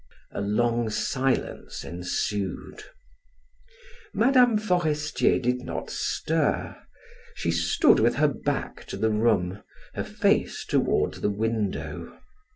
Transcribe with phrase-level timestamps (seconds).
[0.31, 2.85] A long silence ensued.
[4.15, 4.55] Mme.
[4.57, 6.75] Forestier did not stir;
[7.35, 9.61] she stood with her back to the room,
[9.93, 12.19] her face toward the window.